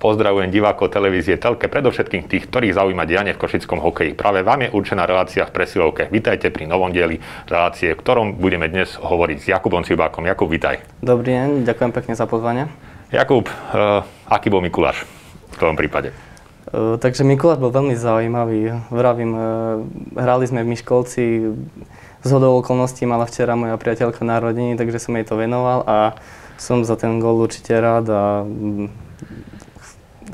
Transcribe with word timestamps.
Pozdravujem 0.00 0.48
divákov 0.48 0.96
televízie 0.96 1.36
Telke, 1.36 1.68
predovšetkým 1.68 2.24
tých, 2.24 2.48
ktorých 2.48 2.72
zaujíma 2.72 3.04
dianie 3.04 3.36
v 3.36 3.40
košickom 3.44 3.84
hokeji. 3.84 4.16
Práve 4.16 4.40
vám 4.40 4.64
je 4.64 4.72
určená 4.72 5.04
relácia 5.04 5.44
v 5.44 5.52
presilovke. 5.52 6.08
Vítajte 6.08 6.48
pri 6.48 6.64
novom 6.64 6.88
dieli 6.88 7.20
relácie, 7.44 7.92
v 7.92 8.00
ktorom 8.00 8.40
budeme 8.40 8.64
dnes 8.72 8.96
hovoriť 8.96 9.36
s 9.36 9.46
Jakubom 9.52 9.84
Cibákom. 9.84 10.24
Jakub, 10.24 10.48
vítaj. 10.48 10.80
Dobrý 11.04 11.36
deň, 11.36 11.68
ďakujem 11.68 11.92
pekne 11.92 12.16
za 12.16 12.24
pozvanie. 12.24 12.72
Jakub, 13.12 13.44
uh, 13.44 14.00
aký 14.24 14.48
bol 14.48 14.64
Mikuláš 14.64 15.04
v 15.52 15.56
tom 15.60 15.76
prípade? 15.76 16.16
Uh, 16.72 16.96
takže 16.96 17.20
Mikuláš 17.20 17.60
bol 17.60 17.68
veľmi 17.68 17.92
zaujímavý. 17.92 18.80
Vravím, 18.88 19.36
uh, 19.36 19.42
hrali 20.16 20.48
sme 20.48 20.64
v 20.64 20.80
Miškolci, 20.80 21.24
z 22.24 22.28
hodou 22.32 22.56
okolností 22.64 23.04
mala 23.04 23.28
včera 23.28 23.52
moja 23.52 23.76
priateľka 23.76 24.24
narodení, 24.24 24.80
takže 24.80 24.96
som 24.96 25.12
jej 25.20 25.28
to 25.28 25.36
venoval 25.36 25.84
a 25.84 26.16
som 26.56 26.88
za 26.88 26.96
ten 26.96 27.20
gol 27.20 27.36
určite 27.44 27.76
rád 27.76 28.08
a 28.08 28.48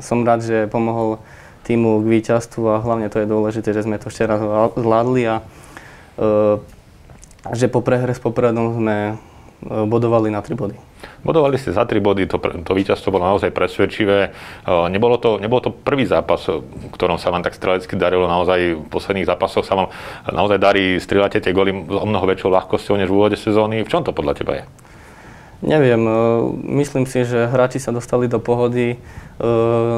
som 0.01 0.23
rád, 0.23 0.45
že 0.45 0.69
pomohol 0.69 1.21
týmu 1.67 1.99
k 2.03 2.05
víťazstvu 2.07 2.63
a 2.71 2.79
hlavne 2.79 3.11
to 3.11 3.19
je 3.19 3.27
dôležité, 3.27 3.75
že 3.75 3.83
sme 3.83 3.99
to 3.99 4.07
ešte 4.07 4.23
raz 4.23 4.39
zvládli 4.71 5.23
a 5.27 5.35
e, 5.39 5.43
že 7.51 7.67
po 7.67 7.83
prehre 7.83 8.15
s 8.15 8.23
Popradom 8.23 8.79
sme 8.79 8.95
e, 9.11 9.13
bodovali 9.67 10.31
na 10.31 10.39
3 10.39 10.55
body. 10.55 10.75
Bodovali 11.27 11.59
ste 11.59 11.75
za 11.75 11.83
3 11.83 11.99
body, 11.99 12.23
to, 12.31 12.39
to 12.39 12.71
víťazstvo 12.71 13.11
bolo 13.11 13.27
naozaj 13.27 13.51
presvedčivé. 13.51 14.31
E, 14.63 14.69
nebolo 14.87 15.19
to, 15.19 15.43
nebolo 15.43 15.59
to 15.59 15.75
prvý 15.75 16.07
zápas, 16.07 16.47
v 16.47 16.87
ktorom 16.95 17.19
sa 17.19 17.35
vám 17.35 17.43
tak 17.43 17.59
strelecky 17.59 17.99
darilo, 17.99 18.31
naozaj 18.31 18.79
v 18.79 18.87
posledných 18.87 19.27
zápasoch 19.27 19.67
sa 19.67 19.75
vám 19.75 19.91
naozaj 20.23 20.63
darí, 20.63 20.95
strieľate 21.03 21.43
tie 21.43 21.51
goly 21.51 21.75
o 21.75 22.05
mnoho 22.07 22.23
väčšou 22.23 22.47
ľahkosťou 22.47 22.95
než 22.95 23.11
v 23.11 23.17
úvode 23.19 23.35
sezóny. 23.35 23.83
V 23.83 23.91
čom 23.91 24.07
to 24.07 24.15
podľa 24.15 24.39
teba 24.39 24.63
je? 24.63 24.65
Neviem, 25.65 26.05
e, 26.05 26.13
myslím 26.85 27.09
si, 27.09 27.25
že 27.25 27.49
hráči 27.49 27.81
sa 27.81 27.89
dostali 27.89 28.29
do 28.29 28.37
pohody, 28.37 28.93
e, 28.93 28.97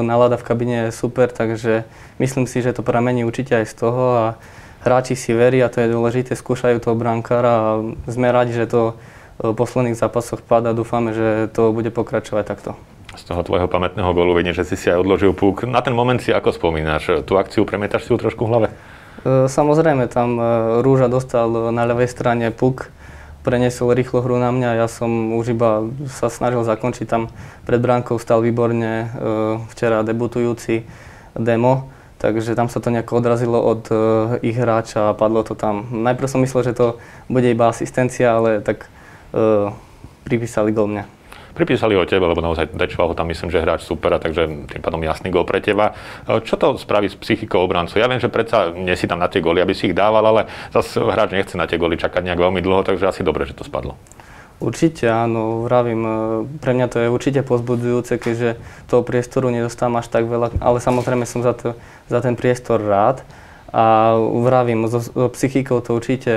nálada 0.07 0.39
v 0.39 0.47
kabine 0.47 0.75
je 0.87 0.95
super, 0.95 1.27
takže 1.27 1.83
myslím 2.23 2.47
si, 2.47 2.63
že 2.63 2.71
to 2.71 2.79
pramení 2.79 3.27
určite 3.27 3.59
aj 3.59 3.65
z 3.67 3.73
toho 3.75 4.03
a 4.15 4.25
hráči 4.87 5.19
si 5.19 5.35
veria, 5.35 5.67
to 5.67 5.83
je 5.83 5.91
dôležité, 5.91 6.39
skúšajú 6.39 6.79
toho 6.79 6.95
brankára 6.95 7.51
a 7.51 7.69
sme 8.07 8.31
radi, 8.31 8.55
že 8.55 8.71
to 8.71 8.95
v 9.39 9.55
posledných 9.55 9.99
zápasoch 9.99 10.43
padá, 10.43 10.75
dúfame, 10.75 11.15
že 11.15 11.51
to 11.51 11.71
bude 11.75 11.91
pokračovať 11.91 12.43
takto. 12.43 12.71
Z 13.15 13.27
toho 13.27 13.43
tvojho 13.43 13.67
pamätného 13.67 14.11
golu 14.15 14.35
vidím, 14.35 14.55
že 14.55 14.63
si 14.63 14.79
si 14.79 14.87
aj 14.87 15.03
odložil 15.03 15.35
púk. 15.35 15.67
Na 15.67 15.83
ten 15.83 15.95
moment 15.95 16.19
si 16.19 16.31
ako 16.31 16.55
spomínaš? 16.55 17.23
Tú 17.27 17.35
akciu 17.35 17.63
premietaš 17.67 18.07
si 18.07 18.11
ju 18.15 18.19
trošku 18.19 18.47
v 18.47 18.49
hlave? 18.51 18.67
E, 18.67 19.47
samozrejme, 19.51 20.07
tam 20.07 20.39
Rúža 20.83 21.11
dostal 21.11 21.51
na 21.71 21.83
ľavej 21.83 22.07
strane 22.11 22.47
puk, 22.51 22.91
preniesol 23.49 23.97
rýchlo 23.97 24.21
hru 24.21 24.37
na 24.37 24.53
mňa. 24.53 24.77
Ja 24.77 24.85
som 24.85 25.33
už 25.33 25.57
iba 25.57 25.89
sa 26.05 26.29
snažil 26.29 26.61
zakončiť 26.61 27.09
tam 27.09 27.33
pred 27.65 27.81
bránkou, 27.81 28.21
stal 28.21 28.45
výborne 28.45 28.93
e, 28.93 29.07
včera 29.73 30.05
debutujúci 30.05 30.85
Demo, 31.33 31.89
takže 32.21 32.53
tam 32.53 32.69
sa 32.69 32.77
to 32.77 32.93
nejako 32.93 33.17
odrazilo 33.17 33.57
od 33.57 33.89
e, 33.89 33.95
ich 34.45 34.53
hráča 34.53 35.09
a 35.09 35.17
padlo 35.17 35.41
to 35.41 35.57
tam. 35.57 35.89
Najprv 35.89 36.29
som 36.29 36.45
myslel, 36.45 36.69
že 36.69 36.77
to 36.77 37.01
bude 37.25 37.49
iba 37.49 37.73
asistencia, 37.73 38.37
ale 38.37 38.61
tak 38.61 38.85
e, 39.33 39.73
pripísali 40.29 40.69
gol 40.69 40.85
mňa 40.93 41.18
pripísali 41.59 41.99
ho 41.99 42.07
tebe, 42.07 42.23
lebo 42.23 42.39
naozaj 42.39 42.71
Dečval 42.71 43.11
ho 43.11 43.15
tam 43.19 43.27
myslím, 43.27 43.51
že 43.51 43.59
hráč 43.59 43.83
supera, 43.83 44.15
takže 44.15 44.71
tým 44.71 44.79
pádom 44.79 45.03
jasný 45.03 45.27
gol 45.27 45.43
pre 45.43 45.59
teba. 45.59 45.91
E, 46.23 46.39
čo 46.47 46.55
to 46.55 46.79
spraví 46.79 47.11
s 47.11 47.19
psychikou 47.19 47.67
obrancu? 47.67 47.99
Ja 47.99 48.07
viem, 48.07 48.23
že 48.23 48.31
predsa 48.31 48.71
nie 48.71 48.95
si 48.95 49.11
tam 49.11 49.19
na 49.19 49.27
tie 49.27 49.43
góly, 49.43 49.59
aby 49.59 49.75
si 49.75 49.91
ich 49.91 49.97
dával, 49.97 50.23
ale 50.23 50.47
zase 50.71 51.03
hráč 51.03 51.35
nechce 51.35 51.59
na 51.59 51.67
tie 51.67 51.75
góly 51.75 51.99
čakať 51.99 52.23
nejak 52.23 52.39
veľmi 52.39 52.63
dlho, 52.63 52.87
takže 52.87 53.11
asi 53.11 53.21
dobre, 53.27 53.43
že 53.43 53.59
to 53.59 53.67
spadlo. 53.67 53.99
Určite 54.59 55.07
áno, 55.07 55.67
vravím, 55.67 56.01
e, 56.03 56.11
pre 56.63 56.71
mňa 56.71 56.87
to 56.87 56.97
je 57.03 57.07
určite 57.11 57.43
pozbudzujúce, 57.43 58.15
keďže 58.15 58.49
toho 58.87 59.03
priestoru 59.03 59.51
nedostávam 59.51 59.99
až 59.99 60.07
tak 60.07 60.31
veľa, 60.31 60.55
ale 60.63 60.79
samozrejme 60.79 61.27
som 61.27 61.43
za, 61.43 61.51
to, 61.51 61.75
za 62.07 62.19
ten 62.23 62.39
priestor 62.39 62.79
rád. 62.79 63.19
A 63.69 64.17
vravím, 64.17 64.89
so, 64.89 64.97
so 64.97 65.29
psychikou 65.29 65.77
to 65.85 65.93
určite, 65.93 66.33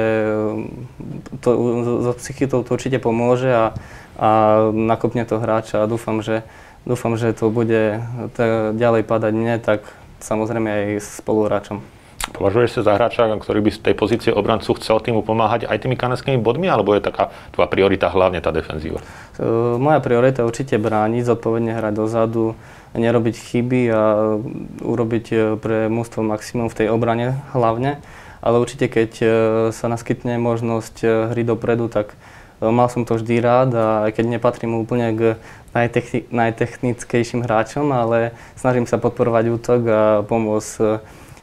to, 1.41 1.48
so 2.04 2.12
psychikou 2.20 2.60
to 2.60 2.76
určite 2.76 3.00
pomôže 3.00 3.48
a 3.48 3.72
a 4.22 4.31
nakopne 4.71 5.27
to 5.27 5.43
hráča 5.43 5.83
a 5.83 5.91
dúfam, 5.91 6.22
že, 6.22 6.47
dúfam, 6.87 7.19
že 7.19 7.34
to 7.34 7.50
bude 7.50 7.99
ďalej 8.78 9.03
padať 9.03 9.33
mne, 9.34 9.59
tak 9.59 9.83
samozrejme 10.22 10.71
aj 10.71 10.84
spoluhráčom. 11.03 11.83
Považuješ 12.31 12.78
sa 12.78 12.83
za 12.87 12.93
hráča, 12.94 13.27
ktorý 13.27 13.66
by 13.66 13.71
z 13.75 13.83
tej 13.83 13.94
pozície 13.99 14.31
obrancu 14.31 14.78
chcel 14.78 15.03
týmu 15.03 15.27
pomáhať 15.27 15.66
aj 15.66 15.83
tými 15.83 15.99
kanadskými 15.99 16.38
bodmi, 16.38 16.71
alebo 16.71 16.94
je 16.94 17.03
taká 17.03 17.34
tvoja 17.50 17.66
priorita 17.66 18.06
hlavne 18.15 18.38
tá 18.38 18.55
defenzíva? 18.55 19.03
Moja 19.83 19.99
priorita 19.99 20.47
je 20.47 20.49
určite 20.49 20.78
brániť, 20.78 21.27
zodpovedne 21.27 21.75
hrať 21.75 21.94
dozadu, 21.99 22.54
nerobiť 22.94 23.34
chyby 23.34 23.83
a 23.91 24.03
urobiť 24.84 25.27
e, 25.33 25.37
pre 25.56 25.89
mústvo 25.89 26.21
maximum 26.21 26.69
v 26.69 26.77
tej 26.84 26.87
obrane 26.93 27.41
hlavne. 27.56 27.99
Ale 28.44 28.60
určite, 28.60 28.87
keď 28.87 29.10
e, 29.19 29.27
sa 29.72 29.89
naskytne 29.89 30.37
možnosť 30.37 30.97
e, 31.03 31.06
hry 31.33 31.43
dopredu, 31.43 31.89
tak 31.89 32.12
mal 32.70 32.86
som 32.86 33.02
to 33.02 33.18
vždy 33.18 33.42
rád 33.42 33.70
a 33.74 33.86
aj 34.06 34.14
keď 34.14 34.38
nepatrím 34.38 34.78
úplne 34.78 35.10
k 35.10 35.20
najtechni- 35.74 36.28
najtechnickejším 36.30 37.42
hráčom, 37.42 37.90
ale 37.90 38.36
snažím 38.54 38.86
sa 38.86 39.02
podporovať 39.02 39.44
útok 39.50 39.80
a 39.88 40.00
pomôcť 40.22 40.72
e, 40.78 40.84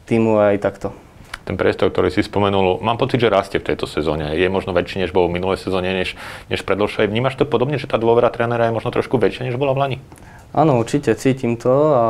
týmu 0.08 0.40
aj 0.40 0.56
takto. 0.64 0.96
Ten 1.44 1.58
priestor, 1.58 1.90
ktorý 1.90 2.14
si 2.14 2.22
spomenul, 2.22 2.78
mám 2.86 3.02
pocit, 3.02 3.18
že 3.18 3.34
rastie 3.34 3.58
v 3.58 3.74
tejto 3.74 3.90
sezóne. 3.90 4.38
Je 4.38 4.46
možno 4.54 4.70
väčší, 4.70 5.02
než 5.02 5.10
bol 5.10 5.26
v 5.26 5.42
minulej 5.42 5.58
sezóne, 5.58 5.90
než, 5.90 6.14
než 6.46 6.62
predložšej. 6.62 7.10
Vnímaš 7.10 7.42
to 7.42 7.50
podobne, 7.50 7.82
že 7.82 7.90
tá 7.90 7.98
dôvera 7.98 8.30
trénera 8.30 8.70
je 8.70 8.78
možno 8.78 8.94
trošku 8.94 9.18
väčšia, 9.18 9.50
než 9.50 9.58
bola 9.58 9.74
v 9.74 9.82
Lani? 9.82 9.98
Áno, 10.54 10.78
určite 10.78 11.18
cítim 11.18 11.58
to 11.58 11.74
a 11.74 12.04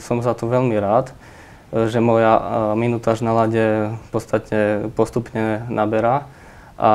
som 0.00 0.24
za 0.24 0.32
to 0.32 0.48
veľmi 0.48 0.72
rád, 0.80 1.12
e, 1.12 1.84
že 1.92 2.00
moja 2.00 2.40
e, 2.40 2.42
minutáž 2.80 3.20
na 3.20 3.36
lade 3.36 3.92
v 3.92 4.08
podstate 4.08 4.88
postupne 4.96 5.68
naberá. 5.68 6.24
A 6.80 6.90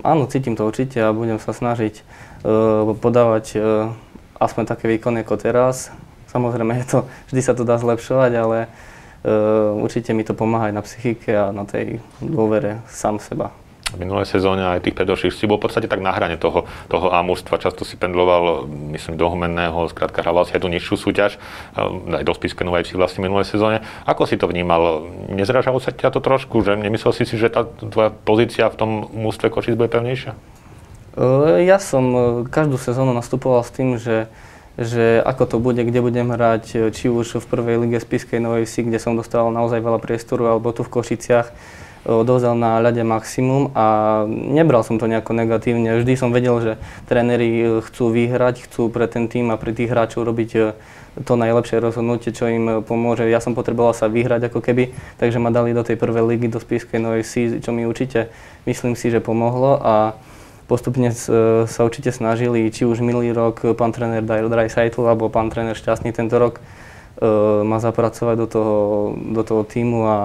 áno, 0.00 0.24
cítim 0.24 0.56
to 0.56 0.64
určite 0.64 0.96
a 1.04 1.12
budem 1.12 1.36
sa 1.36 1.52
snažiť 1.52 2.00
uh, 2.00 2.96
podávať 2.96 3.46
uh, 3.56 3.92
aspoň 4.40 4.64
také 4.64 4.88
výkony 4.88 5.22
ako 5.22 5.36
teraz. 5.36 5.92
Samozrejme, 6.32 6.72
je 6.80 6.86
to, 6.88 6.98
vždy 7.28 7.40
sa 7.44 7.52
to 7.52 7.68
dá 7.68 7.76
zlepšovať, 7.76 8.32
ale 8.32 8.58
uh, 8.66 9.76
určite 9.76 10.16
mi 10.16 10.24
to 10.24 10.32
pomáha 10.32 10.72
aj 10.72 10.74
na 10.74 10.82
psychike 10.82 11.30
a 11.36 11.52
na 11.52 11.68
tej 11.68 12.00
dôvere 12.18 12.80
sám 12.88 13.20
seba 13.20 13.61
v 13.92 13.96
minulej 14.00 14.24
sezóne 14.24 14.64
aj 14.64 14.88
tých 14.88 14.96
predošlých 14.96 15.36
si 15.36 15.44
bol 15.44 15.60
v 15.60 15.68
podstate 15.68 15.84
tak 15.84 16.00
na 16.00 16.10
hrane 16.16 16.40
toho, 16.40 16.64
toho 16.88 17.12
amúrstva. 17.12 17.60
Často 17.60 17.84
si 17.84 18.00
pendloval, 18.00 18.64
myslím, 18.96 19.20
do 19.20 19.28
Humenného, 19.28 19.88
skrátka 19.92 20.24
hral 20.24 20.48
si 20.48 20.56
aj 20.56 20.64
tú 20.64 20.68
nižšiu 20.72 20.96
súťaž, 20.96 21.36
eh, 21.36 22.20
aj 22.20 22.24
do 22.24 22.32
Spiskenu 22.32 22.72
aj 22.72 22.88
si 22.88 22.96
vlastne 22.96 23.20
minulej 23.20 23.44
sezóne. 23.44 23.84
Ako 24.08 24.24
si 24.24 24.40
to 24.40 24.48
vnímal? 24.48 25.04
Nezražalo 25.28 25.76
sa 25.78 25.92
ťa 25.92 26.08
to 26.16 26.20
trošku? 26.24 26.64
Že 26.64 26.80
nemyslel 26.80 27.12
si 27.12 27.28
si, 27.28 27.36
že 27.36 27.52
tá 27.52 27.68
tvoja 27.68 28.08
pozícia 28.08 28.64
v 28.72 28.76
tom 28.80 28.90
mústve 29.12 29.52
Košic 29.52 29.76
bude 29.76 29.92
pevnejšia? 29.92 30.32
Eh, 30.32 31.68
ja 31.68 31.76
som 31.76 32.04
eh, 32.08 32.22
každú 32.48 32.80
sezónu 32.80 33.12
nastupoval 33.12 33.60
s 33.60 33.70
tým, 33.70 34.00
že 34.00 34.32
že 34.72 35.20
ako 35.20 35.44
to 35.44 35.56
bude, 35.60 35.84
kde 35.84 36.00
budem 36.00 36.32
hrať, 36.32 36.96
či 36.96 37.12
už 37.12 37.44
v 37.44 37.44
prvej 37.44 37.76
lige 37.76 38.00
Spiskej 38.00 38.40
Novej 38.40 38.64
Si, 38.64 38.80
kde 38.80 38.96
som 38.96 39.12
dostal 39.12 39.44
naozaj 39.52 39.84
veľa 39.84 40.00
priestoru, 40.00 40.48
alebo 40.48 40.72
tu 40.72 40.80
v 40.80 40.96
Košiciach 40.96 41.52
odovzdal 42.02 42.58
na 42.58 42.82
ľade 42.82 43.06
maximum 43.06 43.70
a 43.78 43.86
nebral 44.26 44.82
som 44.82 44.98
to 44.98 45.06
nejako 45.06 45.38
negatívne. 45.38 46.02
Vždy 46.02 46.12
som 46.18 46.34
vedel, 46.34 46.58
že 46.58 46.72
tréneri 47.06 47.50
e, 47.62 47.66
chcú 47.78 48.10
vyhrať, 48.10 48.66
chcú 48.66 48.90
pre 48.90 49.06
ten 49.06 49.30
tým 49.30 49.54
a 49.54 49.56
pre 49.60 49.70
tých 49.70 49.94
hráčov 49.94 50.26
robiť 50.26 50.50
e, 50.58 50.60
to 51.22 51.38
najlepšie 51.38 51.78
rozhodnutie, 51.78 52.34
čo 52.34 52.50
im 52.50 52.64
e, 52.66 52.72
pomôže. 52.82 53.30
Ja 53.30 53.38
som 53.38 53.54
potreboval 53.54 53.94
sa 53.94 54.10
vyhrať 54.10 54.50
ako 54.50 54.58
keby, 54.58 54.90
takže 55.22 55.38
ma 55.38 55.54
dali 55.54 55.70
do 55.70 55.86
tej 55.86 55.94
prvej 55.94 56.26
ligy, 56.26 56.50
do 56.50 56.58
Spiskej 56.58 56.98
Novej 56.98 57.22
Si, 57.22 57.62
čo 57.62 57.70
mi 57.70 57.86
určite, 57.86 58.34
myslím 58.66 58.98
si, 58.98 59.06
že 59.14 59.22
pomohlo 59.22 59.78
a 59.78 60.18
postupne 60.66 61.12
sa 61.68 61.80
určite 61.84 62.10
snažili, 62.10 62.66
či 62.72 62.88
už 62.88 63.04
minulý 63.04 63.30
rok 63.30 63.76
pán 63.76 63.92
tréner 63.92 64.24
Dreisaitl 64.24 65.04
alebo 65.04 65.28
pán 65.28 65.52
tréner 65.52 65.76
Šťastný 65.76 66.16
tento 66.16 66.40
rok 66.40 66.64
ma 67.66 67.76
zapracovať 67.76 68.36
do 68.40 68.46
toho, 68.48 68.76
do 69.36 69.42
toho 69.44 69.62
týmu 69.68 70.08
a 70.08 70.16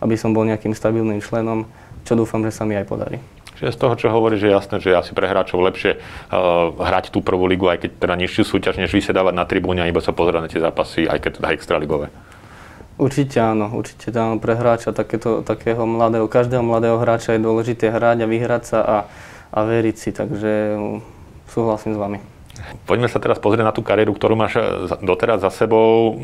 aby 0.00 0.14
som 0.18 0.32
bol 0.36 0.44
nejakým 0.44 0.76
stabilným 0.76 1.20
členom, 1.20 1.68
čo 2.06 2.14
dúfam, 2.14 2.44
že 2.44 2.54
sa 2.54 2.68
mi 2.68 2.76
aj 2.76 2.86
podarí. 2.86 3.18
Čiže 3.56 3.72
z 3.72 3.80
toho, 3.80 3.94
čo 3.96 4.12
hovoríš, 4.12 4.44
je 4.44 4.52
jasné, 4.52 4.76
že 4.84 4.92
asi 4.92 5.16
pre 5.16 5.24
hráčov 5.24 5.64
lepšie 5.64 5.96
uh, 5.96 6.76
hrať 6.76 7.08
tú 7.08 7.24
prvú 7.24 7.48
ligu, 7.48 7.64
aj 7.72 7.88
keď 7.88 7.90
teda 8.04 8.14
nižšiu 8.20 8.44
súťaž, 8.44 8.76
než 8.76 8.92
vysedávať 8.92 9.32
na 9.32 9.48
tribúne 9.48 9.80
a 9.80 9.88
iba 9.88 10.04
sa 10.04 10.12
pozerať 10.12 10.40
na 10.44 10.50
tie 10.52 10.60
zápasy, 10.60 11.08
aj 11.08 11.18
keď 11.24 11.32
teda 11.40 11.48
extraligové. 11.56 12.12
Určite 13.00 13.40
áno, 13.40 13.72
určite 13.72 14.12
áno. 14.12 14.36
Pre 14.36 14.56
hráča 14.56 14.92
takéto, 14.92 15.40
takého 15.40 15.88
mladého, 15.88 16.28
každého 16.28 16.64
mladého 16.64 17.00
hráča 17.00 17.36
je 17.36 17.44
dôležité 17.44 17.88
hrať 17.88 18.24
a 18.24 18.26
vyhrať 18.28 18.62
sa 18.64 18.78
a, 18.84 18.98
a 19.52 19.58
veriť 19.64 19.96
si, 19.96 20.12
takže 20.12 20.76
súhlasím 21.48 21.96
s 21.96 22.00
vami. 22.00 22.35
Poďme 22.86 23.06
sa 23.06 23.22
teraz 23.22 23.38
pozrieť 23.38 23.66
na 23.66 23.74
tú 23.74 23.82
kariéru, 23.82 24.14
ktorú 24.14 24.34
máš 24.34 24.58
eh, 24.58 24.66
doteraz 25.02 25.42
za 25.42 25.50
sebou. 25.50 26.18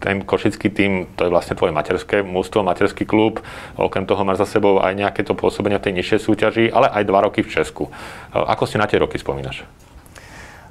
Ten 0.00 0.24
košický 0.24 0.68
tým, 0.68 0.92
to 1.16 1.28
je 1.28 1.32
vlastne 1.32 1.56
tvoje 1.56 1.72
materské 1.72 2.20
mústvo, 2.20 2.60
materský 2.60 3.08
klub. 3.08 3.40
Okrem 3.76 4.04
toho 4.04 4.24
máš 4.24 4.44
za 4.44 4.58
sebou 4.58 4.80
aj 4.84 4.92
nejaké 4.92 5.24
to 5.24 5.32
pôsobenie 5.32 5.80
v 5.80 5.84
tej 5.88 5.94
nižšej 5.98 6.20
súťaži, 6.20 6.64
ale 6.68 6.92
aj 6.92 7.02
dva 7.08 7.24
roky 7.24 7.40
v 7.40 7.52
Česku. 7.52 7.88
Eh, 7.88 8.36
ako 8.36 8.64
si 8.68 8.76
na 8.76 8.84
tie 8.84 9.00
roky 9.00 9.16
spomínaš? 9.16 9.87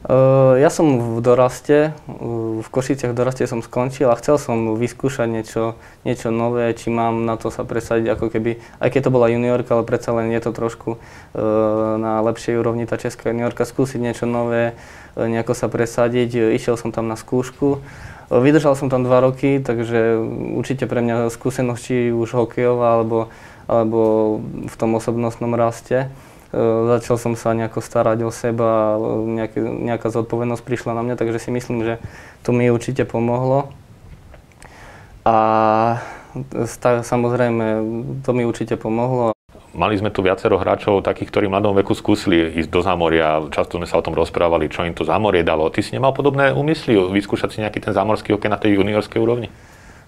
Ja 0.08 0.72
som 0.72 1.20
v 1.20 1.20
doraste, 1.20 1.92
v 2.08 2.64
Košiciach 2.64 3.12
v 3.12 3.20
doraste 3.20 3.44
som 3.44 3.60
skončil 3.60 4.08
a 4.08 4.16
chcel 4.16 4.40
som 4.40 4.80
vyskúšať 4.80 5.28
niečo, 5.28 5.76
niečo 6.08 6.32
nové, 6.32 6.72
či 6.80 6.88
mám 6.88 7.28
na 7.28 7.36
to 7.36 7.52
sa 7.52 7.68
presadiť, 7.68 8.16
ako 8.16 8.32
keby, 8.32 8.56
aj 8.80 8.88
keď 8.88 9.02
to 9.04 9.12
bola 9.12 9.28
juniorka, 9.28 9.76
ale 9.76 9.84
predsa 9.84 10.16
len 10.16 10.32
je 10.32 10.40
to 10.40 10.56
trošku 10.56 10.96
na 12.00 12.24
lepšej 12.24 12.56
úrovni 12.56 12.88
tá 12.88 12.96
česká 12.96 13.36
juniorka, 13.36 13.68
skúsiť 13.68 14.00
niečo 14.00 14.24
nové, 14.24 14.80
nejako 15.20 15.52
sa 15.52 15.68
presadiť. 15.68 16.56
Išiel 16.56 16.80
som 16.80 16.96
tam 16.96 17.12
na 17.12 17.20
skúšku, 17.20 17.84
vydržal 18.32 18.80
som 18.80 18.88
tam 18.88 19.04
dva 19.04 19.20
roky, 19.20 19.60
takže 19.60 20.24
určite 20.56 20.88
pre 20.88 21.04
mňa 21.04 21.28
skúsenosť 21.36 21.82
či 21.84 22.16
už 22.16 22.32
hokejová 22.32 22.96
alebo, 22.96 23.28
alebo 23.68 24.40
v 24.72 24.76
tom 24.80 24.96
osobnostnom 24.96 25.52
raste. 25.52 26.08
E, 26.48 26.60
začal 26.96 27.20
som 27.20 27.34
sa 27.36 27.52
nejako 27.52 27.84
starať 27.84 28.24
o 28.24 28.32
seba, 28.32 28.96
nejaké, 29.28 29.60
nejaká 29.60 30.08
zodpovednosť 30.08 30.64
prišla 30.64 30.92
na 30.96 31.04
mňa, 31.04 31.16
takže 31.20 31.44
si 31.44 31.50
myslím, 31.52 31.84
že 31.84 31.94
to 32.48 32.56
mi 32.56 32.72
určite 32.72 33.04
pomohlo. 33.04 33.72
A 35.28 35.36
samozrejme, 37.04 37.66
to 38.24 38.32
mi 38.32 38.48
určite 38.48 38.80
pomohlo. 38.80 39.36
Mali 39.78 40.00
sme 40.00 40.10
tu 40.10 40.24
viacero 40.24 40.58
hráčov, 40.58 41.06
takých, 41.06 41.30
ktorí 41.30 41.46
v 41.52 41.54
mladom 41.54 41.76
veku 41.78 41.94
skúsili 41.94 42.50
ísť 42.64 42.72
do 42.72 42.82
zámoria. 42.82 43.44
Často 43.52 43.78
sme 43.78 43.86
sa 43.86 44.00
o 44.00 44.06
tom 44.06 44.16
rozprávali, 44.16 44.72
čo 44.72 44.88
im 44.88 44.96
to 44.96 45.06
zámorie 45.06 45.44
dalo. 45.44 45.68
Ty 45.70 45.84
si 45.84 45.94
nemal 45.94 46.16
podobné 46.16 46.56
úmysly, 46.56 46.96
vyskúšať 46.96 47.50
si 47.54 47.62
nejaký 47.62 47.84
ten 47.84 47.94
zámorský 47.94 48.34
hokej 48.34 48.50
na 48.50 48.58
tej 48.58 48.80
juniorskej 48.80 49.20
úrovni? 49.20 49.52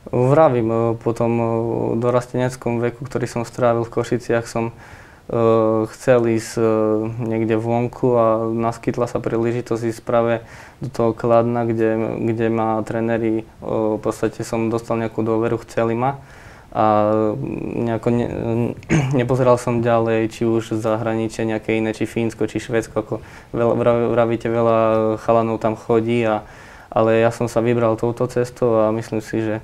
Vravím, 0.10 0.96
po 1.04 1.12
tom 1.12 1.32
e, 1.38 1.46
dorasteneckom 2.00 2.80
veku, 2.82 3.04
ktorý 3.04 3.28
som 3.28 3.44
strávil 3.44 3.84
v 3.84 3.94
Košiciach, 3.94 4.48
som 4.48 4.72
Eh, 4.72 4.99
chcel 5.94 6.26
ísť 6.26 6.58
eh, 6.58 6.66
niekde 7.22 7.54
vonku 7.62 8.18
a 8.18 8.26
naskytla 8.50 9.06
sa 9.06 9.22
príležitosť 9.22 9.84
ísť 9.94 10.02
práve 10.02 10.42
do 10.81 10.90
toho 10.90 11.12
Kladna, 11.14 11.70
kde, 11.70 12.18
kde 12.26 12.48
ma 12.50 12.81
tréneri, 12.81 13.46
eh, 13.46 13.46
v 13.70 14.02
podstate 14.02 14.42
som 14.42 14.74
dostal 14.74 14.98
nejakú 14.98 15.22
dôveru, 15.22 15.62
chceli 15.62 15.94
ma 15.94 16.18
a 16.70 17.14
nejako 17.78 18.10
ne, 18.14 18.26
nepozeral 19.22 19.62
som 19.62 19.86
ďalej, 19.86 20.34
či 20.34 20.50
už 20.50 20.78
zahraničie 20.81 21.46
nejaké 21.46 21.78
iné, 21.78 21.94
či 21.94 22.10
Fínsko, 22.10 22.50
či 22.50 22.62
Švedsko, 22.62 23.02
ako 23.02 23.14
veľa, 23.54 23.74
vravíte, 24.14 24.50
veľa 24.50 24.78
chalanov 25.22 25.62
tam 25.62 25.74
chodí, 25.78 26.26
a, 26.26 26.46
ale 26.90 27.22
ja 27.22 27.30
som 27.30 27.46
sa 27.46 27.62
vybral 27.62 27.98
touto 27.98 28.26
cestou 28.30 28.86
a 28.86 28.94
myslím 28.94 29.22
si, 29.22 29.42
že 29.42 29.56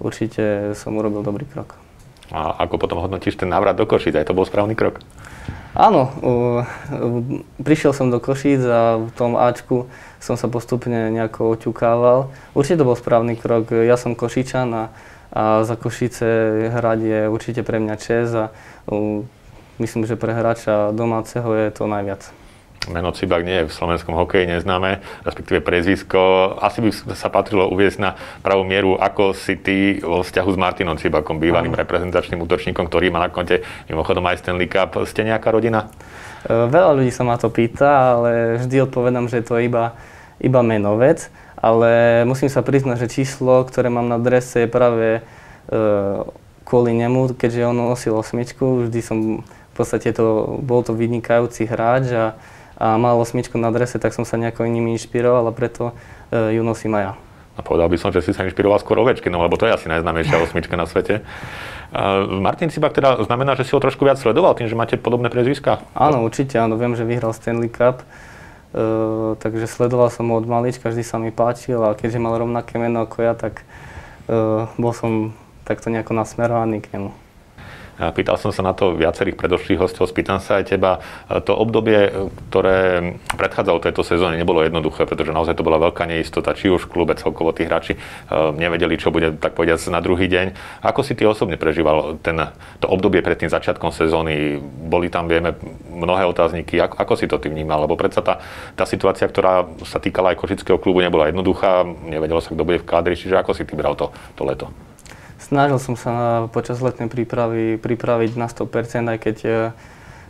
určite 0.00 0.72
som 0.76 0.96
urobil 0.96 1.20
dobrý 1.20 1.44
krok. 1.48 1.83
A 2.34 2.66
ako 2.66 2.82
potom 2.82 2.98
hodnotíš 2.98 3.38
ten 3.38 3.46
návrat 3.46 3.78
do 3.78 3.86
Košíc? 3.86 4.10
Aj 4.18 4.26
to 4.26 4.34
bol 4.34 4.42
správny 4.42 4.74
krok? 4.74 4.98
Áno, 5.74 6.10
prišiel 7.62 7.94
som 7.94 8.10
do 8.10 8.18
Košíc 8.18 8.58
a 8.66 8.98
v 8.98 9.10
tom 9.14 9.38
Ačku 9.38 9.86
som 10.18 10.34
sa 10.34 10.50
postupne 10.50 11.14
nejako 11.14 11.54
oťukával. 11.54 12.34
Určite 12.58 12.82
to 12.82 12.88
bol 12.90 12.98
správny 12.98 13.38
krok. 13.38 13.70
Ja 13.70 13.94
som 13.94 14.18
Košičan 14.18 14.68
a, 14.74 14.84
a 15.30 15.62
za 15.62 15.78
Košice 15.78 16.26
hrať 16.74 16.98
je 17.06 17.20
určite 17.30 17.62
pre 17.62 17.78
mňa 17.78 17.94
čest 18.02 18.34
a 18.34 18.50
myslím, 19.78 20.02
že 20.02 20.18
pre 20.18 20.34
hráča 20.34 20.90
domáceho 20.90 21.54
je 21.54 21.70
to 21.70 21.86
najviac 21.86 22.43
meno 22.90 23.12
Cibak 23.12 23.44
nie 23.44 23.64
je 23.64 23.68
v 23.70 23.76
slovenskom 23.76 24.12
hokeji 24.16 24.50
neznáme, 24.50 25.00
respektíve 25.24 25.64
prezvisko. 25.64 26.54
Asi 26.60 26.84
by 26.84 26.90
sa 27.16 27.28
patrilo 27.32 27.68
uviezť 27.70 27.98
na 28.00 28.16
pravú 28.44 28.66
mieru, 28.66 28.96
ako 28.98 29.32
si 29.32 29.56
ty 29.56 30.00
vo 30.00 30.20
vzťahu 30.20 30.50
s 30.52 30.58
Martinom 30.58 30.96
Cibakom, 31.00 31.40
bývalým 31.40 31.72
Aha. 31.72 31.86
reprezentačným 31.86 32.40
útočníkom, 32.44 32.88
ktorý 32.88 33.08
má 33.14 33.24
na 33.24 33.30
konte 33.32 33.64
mimochodom 33.88 34.24
aj 34.28 34.44
Stanley 34.44 34.68
Cup. 34.68 34.98
Ste 35.08 35.24
nejaká 35.24 35.48
rodina? 35.54 35.88
E, 36.44 36.52
veľa 36.52 36.92
ľudí 36.96 37.12
sa 37.12 37.24
ma 37.24 37.40
to 37.40 37.48
pýta, 37.48 38.18
ale 38.18 38.60
vždy 38.60 38.84
odpovedám, 38.84 39.30
že 39.32 39.40
je 39.40 39.46
to 39.48 39.56
iba, 39.60 39.96
iba 40.40 40.60
menovec. 40.60 41.32
Ale 41.64 42.22
musím 42.28 42.52
sa 42.52 42.60
priznať, 42.60 43.08
že 43.08 43.22
číslo, 43.22 43.64
ktoré 43.64 43.88
mám 43.88 44.04
na 44.04 44.20
drese, 44.20 44.64
je 44.64 44.68
práve 44.68 45.06
e, 45.16 45.20
kvôli 46.68 46.92
nemu, 46.92 47.32
keďže 47.36 47.68
on 47.72 47.76
nosil 47.76 48.12
osmičku. 48.12 48.84
Vždy 48.88 49.00
som 49.00 49.18
v 49.40 49.74
podstate 49.74 50.12
to, 50.14 50.60
bol 50.62 50.86
to 50.86 50.92
vynikajúci 50.94 51.66
hráč 51.66 52.12
a 52.14 52.24
a 52.84 53.00
mal 53.00 53.16
osmičku 53.16 53.56
na 53.56 53.72
drese, 53.72 53.96
tak 53.96 54.12
som 54.12 54.28
sa 54.28 54.36
nejako 54.36 54.68
nimi 54.68 54.92
inšpiroval 54.92 55.48
a 55.48 55.56
preto 55.56 55.96
e, 56.28 56.52
ju 56.52 56.60
nosím 56.60 57.00
aj 57.00 57.02
ja. 57.08 57.12
A 57.56 57.60
povedal 57.64 57.88
by 57.88 57.96
som, 57.96 58.10
že 58.12 58.20
si 58.20 58.36
sa 58.36 58.44
inšpiroval 58.44 58.82
skôr 58.82 58.98
Ovečkinom, 59.00 59.40
lebo 59.40 59.54
to 59.56 59.64
je 59.64 59.72
asi 59.72 59.86
najznámejšia 59.86 60.42
osmička 60.42 60.74
na 60.74 60.90
svete. 60.90 61.22
Martin 62.42 62.66
Cibak 62.74 62.90
teda 62.90 63.22
znamená, 63.22 63.54
že 63.54 63.62
si 63.62 63.70
ho 63.70 63.78
trošku 63.78 64.02
viac 64.02 64.18
sledoval 64.18 64.58
tým, 64.58 64.66
že 64.66 64.74
máte 64.74 64.98
podobné 64.98 65.30
prezviska? 65.30 65.78
Áno, 65.94 66.26
určite, 66.26 66.58
áno. 66.58 66.74
Viem, 66.74 66.98
že 66.98 67.06
vyhral 67.06 67.30
Stanley 67.30 67.70
Cup. 67.70 68.02
Uh, 68.74 69.38
takže 69.38 69.70
sledoval 69.70 70.10
som 70.10 70.26
ho 70.26 70.34
od 70.34 70.50
malička, 70.50 70.90
vždy 70.90 71.06
sa 71.06 71.22
mi 71.22 71.30
páčil 71.30 71.78
a 71.78 71.94
keďže 71.94 72.18
mal 72.18 72.34
rovnaké 72.42 72.74
meno 72.74 73.06
ako 73.06 73.22
ja, 73.22 73.38
tak 73.38 73.62
uh, 74.26 74.66
bol 74.74 74.90
som 74.90 75.30
takto 75.62 75.94
nejako 75.94 76.10
nasmerovaný 76.10 76.82
k 76.82 76.98
nemu. 76.98 77.14
Pýtal 77.94 78.36
som 78.40 78.50
sa 78.50 78.66
na 78.66 78.74
to 78.74 78.98
viacerých 78.98 79.38
predošlých 79.38 79.78
hostov, 79.78 80.10
spýtam 80.10 80.42
sa 80.42 80.58
aj 80.58 80.74
teba. 80.74 80.98
To 81.30 81.54
obdobie, 81.54 82.10
ktoré 82.50 83.14
predchádzalo 83.38 83.78
tejto 83.78 84.02
sezóne, 84.02 84.34
nebolo 84.34 84.66
jednoduché, 84.66 85.06
pretože 85.06 85.30
naozaj 85.30 85.54
to 85.54 85.66
bola 85.66 85.78
veľká 85.78 86.02
neistota, 86.10 86.58
či 86.58 86.70
už 86.70 86.86
v 86.86 86.90
klube 86.90 87.14
celkovo 87.14 87.54
tí 87.54 87.62
hráči 87.62 87.94
e, 87.94 87.98
nevedeli, 88.58 88.98
čo 88.98 89.14
bude, 89.14 89.38
tak 89.38 89.54
povediať, 89.54 89.94
na 89.94 90.02
druhý 90.02 90.26
deň. 90.26 90.54
Ako 90.82 91.06
si 91.06 91.14
ty 91.14 91.22
osobne 91.22 91.54
prežíval 91.54 92.18
ten, 92.18 92.34
to 92.82 92.86
obdobie 92.90 93.22
pred 93.22 93.38
tým 93.38 93.50
začiatkom 93.50 93.94
sezóny? 93.94 94.58
Boli 94.62 95.06
tam, 95.06 95.30
vieme, 95.30 95.54
mnohé 95.90 96.26
otázniky. 96.26 96.82
Ako, 96.82 96.98
ako 96.98 97.14
si 97.14 97.26
to 97.30 97.38
ty 97.38 97.46
vnímal? 97.46 97.86
Lebo 97.86 97.94
predsa 97.94 98.22
tá, 98.22 98.42
tá 98.74 98.84
situácia, 98.86 99.30
ktorá 99.30 99.66
sa 99.86 100.02
týkala 100.02 100.34
aj 100.34 100.40
Košického 100.42 100.82
klubu, 100.82 100.98
nebola 100.98 101.30
jednoduchá, 101.30 101.86
nevedelo 101.86 102.42
sa, 102.42 102.50
kto 102.50 102.66
bude 102.66 102.82
v 102.82 102.88
kádri, 102.88 103.14
čiže 103.14 103.38
ako 103.38 103.54
si 103.54 103.62
ty 103.62 103.78
bral 103.78 103.94
to, 103.94 104.10
to 104.34 104.42
leto? 104.42 104.93
Snažil 105.54 105.78
som 105.78 105.94
sa 105.94 106.10
na, 106.10 106.30
počas 106.50 106.82
letnej 106.82 107.06
prípravy 107.06 107.78
pripraviť 107.78 108.34
na 108.34 108.50
100%, 108.50 109.06
aj 109.06 109.18
keď 109.22 109.36
e, 109.46 109.50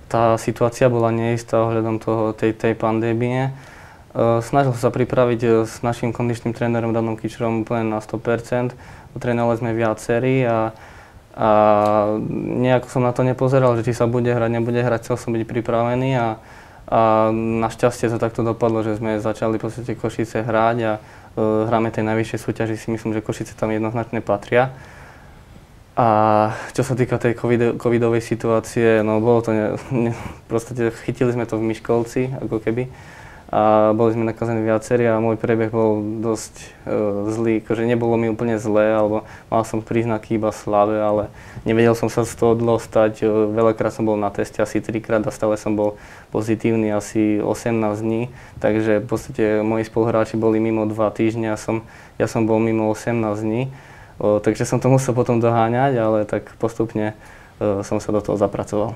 tá 0.05 0.37
situácia 0.37 0.93
bola 0.93 1.09
neistá 1.09 1.65
ohľadom 1.65 1.97
toho, 1.97 2.37
tej, 2.37 2.53
tej 2.53 2.77
pandémie. 2.77 3.49
E, 3.49 3.51
snažil 4.45 4.77
som 4.77 4.85
sa 4.85 4.93
pripraviť 4.93 5.41
e, 5.41 5.49
s 5.65 5.81
našim 5.81 6.13
kondičným 6.13 6.53
trénerom 6.53 6.93
Danom 6.93 7.17
Kičerom 7.17 7.65
úplne 7.65 7.89
na 7.89 8.05
100%. 8.05 8.77
Trénovali 9.17 9.57
sme 9.57 9.73
viacerí 9.73 10.45
a, 10.45 10.77
a 11.33 11.49
nejako 12.61 12.93
som 12.93 13.09
na 13.09 13.17
to 13.17 13.25
nepozeral, 13.25 13.81
že 13.81 13.89
či 13.89 13.97
sa 13.97 14.05
bude 14.05 14.29
hrať, 14.29 14.51
nebude 14.53 14.85
hrať, 14.85 15.09
chcel 15.09 15.17
som 15.17 15.33
byť 15.33 15.49
pripravený 15.49 16.21
a, 16.21 16.37
a 16.85 17.33
našťastie 17.65 18.13
to 18.13 18.21
takto 18.21 18.45
dopadlo, 18.45 18.85
že 18.85 19.01
sme 19.01 19.25
začali 19.25 19.57
v 19.57 19.73
podstate 19.73 19.97
Košice 19.97 20.45
hrať 20.45 20.77
a 20.85 20.93
uh, 21.01 21.65
hráme 21.65 21.89
tej 21.89 22.05
najvyššej 22.13 22.41
súťaži, 22.45 22.77
si 22.77 22.93
myslím, 22.93 23.17
že 23.17 23.25
Košice 23.25 23.57
tam 23.57 23.73
jednoznačne 23.73 24.21
patria. 24.21 24.77
A 25.95 26.07
čo 26.75 26.83
sa 26.83 26.99
týka 26.99 27.23
tej 27.23 27.39
COVID, 27.39 27.79
covidovej 27.79 28.19
situácie, 28.19 29.07
no 29.07 29.23
bolo 29.23 29.47
to, 29.47 29.51
ne, 29.55 29.67
ne, 29.95 30.13
proste 30.51 30.75
chytili 31.07 31.31
sme 31.31 31.47
to 31.47 31.55
v 31.55 31.71
Myškolci, 31.71 32.35
ako 32.43 32.59
keby. 32.59 32.91
A 33.55 33.95
boli 33.95 34.11
sme 34.11 34.27
nakazení 34.27 34.67
viacerí 34.67 35.07
a 35.07 35.23
môj 35.23 35.39
priebeh 35.39 35.71
bol 35.71 36.03
dosť 36.19 36.55
uh, 36.59 37.31
zlý, 37.31 37.63
akože 37.63 37.87
nebolo 37.87 38.19
mi 38.19 38.27
úplne 38.27 38.59
zlé, 38.59 38.91
alebo 38.91 39.23
mal 39.47 39.63
som 39.63 39.79
príznaky 39.79 40.35
iba 40.35 40.51
slave, 40.51 40.99
ale 40.99 41.31
nevedel 41.63 41.95
som 41.95 42.11
sa 42.11 42.27
z 42.27 42.35
toho 42.35 42.59
dostať. 42.59 43.23
Veľakrát 43.55 43.95
som 43.95 44.03
bol 44.03 44.19
na 44.19 44.35
teste 44.35 44.59
asi 44.59 44.83
trikrát 44.83 45.23
a 45.23 45.31
stále 45.31 45.55
som 45.55 45.79
bol 45.79 45.95
pozitívny 46.35 46.91
asi 46.91 47.39
18 47.39 48.03
dní, 48.03 48.35
takže 48.59 48.99
v 48.99 49.07
podstate 49.07 49.45
moji 49.63 49.87
spoluhráči 49.87 50.35
boli 50.35 50.59
mimo 50.59 50.91
2 50.91 50.91
týždňa, 50.91 51.55
som, 51.55 51.87
ja 52.19 52.27
som 52.27 52.51
bol 52.51 52.59
mimo 52.59 52.91
18 52.91 53.15
dní. 53.39 53.71
O, 54.15 54.39
takže 54.39 54.63
som 54.63 54.79
to 54.79 54.87
musel 54.87 55.11
potom 55.11 55.43
doháňať, 55.43 55.93
ale 55.99 56.19
tak 56.23 56.55
postupne 56.63 57.19
o, 57.59 57.83
som 57.83 57.99
sa 57.99 58.15
do 58.15 58.23
toho 58.23 58.39
zapracoval. 58.39 58.95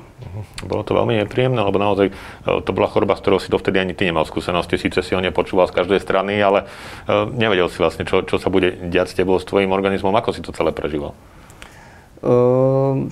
Bolo 0.62 0.82
to 0.86 0.94
veľmi 0.94 1.18
nepríjemné, 1.26 1.58
lebo 1.58 1.82
naozaj 1.82 2.14
o, 2.46 2.62
to 2.62 2.70
bola 2.70 2.86
choroba, 2.86 3.18
s 3.18 3.22
ktorou 3.26 3.42
si 3.42 3.50
dovtedy 3.50 3.82
ani 3.82 3.98
ty 3.98 4.06
nemal 4.06 4.22
skúsenosti. 4.22 4.78
Síce 4.78 5.02
si 5.02 5.18
ho 5.18 5.20
nepočúval 5.22 5.66
z 5.66 5.74
každej 5.74 5.98
strany, 5.98 6.38
ale 6.38 6.70
o, 7.10 7.26
nevedel 7.34 7.66
si 7.66 7.82
vlastne, 7.82 8.06
čo, 8.06 8.22
čo 8.22 8.38
sa 8.38 8.46
bude 8.46 8.78
diať 8.94 9.10
s 9.10 9.18
tebou, 9.18 9.42
s 9.42 9.48
tvojim 9.48 9.74
organizmom. 9.74 10.14
Ako 10.14 10.30
si 10.30 10.38
to 10.38 10.54
celé 10.54 10.70
prežíval? 10.70 11.18
Uh, 12.18 13.06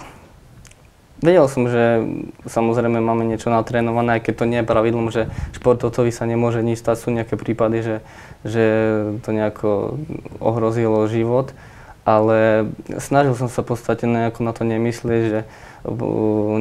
vedel 1.22 1.46
som, 1.46 1.70
že 1.70 2.02
samozrejme 2.46 2.98
máme 2.98 3.22
niečo 3.22 3.54
natrénované, 3.54 4.18
aj 4.18 4.30
keď 4.30 4.34
to 4.34 4.44
nie 4.50 4.58
je 4.62 4.70
pravidlom, 4.70 5.14
že 5.14 5.30
športovcovi 5.54 6.10
sa 6.10 6.26
nemôže 6.26 6.62
nič 6.62 6.82
stať. 6.82 6.96
Sú 7.02 7.08
nejaké 7.14 7.38
prípady, 7.38 7.86
že, 7.86 7.96
že 8.42 8.64
to 9.22 9.30
nejako 9.30 9.98
ohrozilo 10.42 11.06
život 11.06 11.54
ale 12.06 12.70
snažil 13.02 13.34
som 13.34 13.50
sa 13.50 13.66
v 13.66 13.74
podstate 13.74 14.06
nejako 14.06 14.46
na 14.46 14.54
to 14.54 14.62
nemyslieť, 14.62 15.22
že 15.26 15.40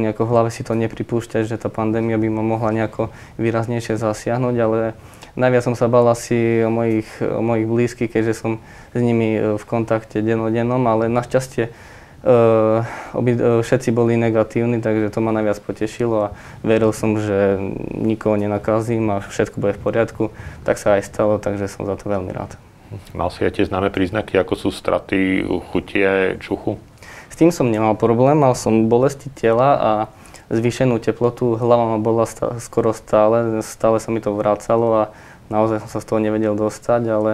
nejako 0.02 0.26
v 0.26 0.32
hlave 0.34 0.50
si 0.50 0.66
to 0.66 0.74
nepripúšťať, 0.74 1.46
že 1.46 1.62
tá 1.62 1.70
pandémia 1.70 2.18
by 2.18 2.28
ma 2.34 2.42
mohla 2.42 2.74
nejako 2.74 3.14
výraznejšie 3.38 4.02
zasiahnuť, 4.02 4.56
ale 4.58 4.98
najviac 5.38 5.64
som 5.70 5.78
sa 5.78 5.86
bal 5.86 6.10
asi 6.10 6.66
o 6.66 6.74
mojich, 6.74 7.10
o 7.22 7.46
mojich 7.46 7.70
blízkych, 7.70 8.10
keďže 8.10 8.34
som 8.42 8.52
s 8.98 9.02
nimi 9.02 9.38
e, 9.38 9.62
v 9.62 9.64
kontakte 9.70 10.26
dennodennom, 10.26 10.82
ale 10.90 11.14
našťastie 11.14 11.70
Uh, 12.26 12.82
obi, 13.14 13.38
uh, 13.38 13.62
všetci 13.62 13.94
boli 13.94 14.18
negatívni, 14.18 14.82
takže 14.82 15.14
to 15.14 15.22
ma 15.22 15.30
najviac 15.30 15.62
potešilo 15.62 16.18
a 16.26 16.34
veril 16.66 16.90
som, 16.90 17.22
že 17.22 17.62
nikoho 17.94 18.34
nenakazím 18.34 19.14
a 19.14 19.22
všetko 19.22 19.62
bude 19.62 19.78
v 19.78 19.84
poriadku. 19.86 20.24
Tak 20.66 20.82
sa 20.82 20.98
aj 20.98 21.06
stalo, 21.06 21.38
takže 21.38 21.70
som 21.70 21.86
za 21.86 21.94
to 21.94 22.10
veľmi 22.10 22.34
rád. 22.34 22.58
Mal 23.14 23.30
si 23.34 23.42
aj 23.44 23.60
tie 23.60 23.68
známe 23.68 23.90
príznaky, 23.90 24.38
ako 24.38 24.54
sú 24.56 24.70
straty 24.70 25.46
chutie, 25.72 26.38
čuchu? 26.40 26.78
S 27.30 27.36
tým 27.36 27.52
som 27.52 27.68
nemal 27.68 28.00
problém, 28.00 28.40
mal 28.40 28.56
som 28.56 28.88
bolesti 28.88 29.28
tela 29.34 29.70
a 29.76 29.92
zvýšenú 30.54 31.02
teplotu, 31.02 31.58
hlava 31.58 31.98
ma 31.98 32.00
bola 32.00 32.30
stá, 32.30 32.56
skoro 32.62 32.94
stále, 32.94 33.60
stále 33.66 33.98
sa 33.98 34.14
mi 34.14 34.22
to 34.22 34.32
vracalo 34.32 34.88
a 34.94 35.04
naozaj 35.50 35.82
som 35.84 35.90
sa 35.90 36.00
z 36.00 36.08
toho 36.08 36.20
nevedel 36.22 36.54
dostať, 36.54 37.02
ale 37.10 37.32